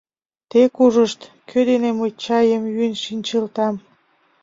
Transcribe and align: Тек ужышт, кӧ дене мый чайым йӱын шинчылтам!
Тек 0.49 0.73
ужышт, 0.85 1.19
кӧ 1.49 1.59
дене 1.69 1.89
мый 1.99 2.11
чайым 2.23 2.63
йӱын 2.73 2.93
шинчылтам! 3.03 3.75